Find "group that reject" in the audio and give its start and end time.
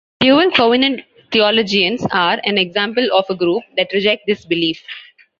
3.35-4.23